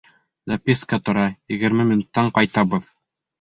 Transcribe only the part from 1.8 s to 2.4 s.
минуттан